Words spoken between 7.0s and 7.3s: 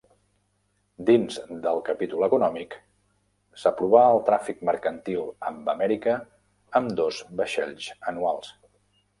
dos